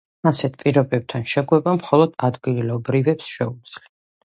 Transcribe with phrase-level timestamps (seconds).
[0.29, 3.89] ასეთ პირობებთან შეგუება მხოლოდ ადგილობრივებს შეუძლიათ.